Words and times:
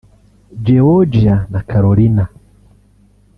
Georgia 0.63 1.45
na 1.51 1.61
Carolina 1.61 2.27